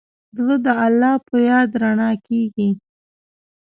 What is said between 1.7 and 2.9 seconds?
رڼا کېږي.